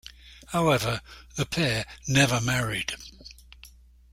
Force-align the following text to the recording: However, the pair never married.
However, 0.47 1.01
the 1.35 1.45
pair 1.45 1.85
never 2.07 2.41
married. 2.41 2.95